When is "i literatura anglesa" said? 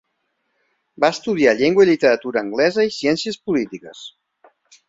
1.87-2.89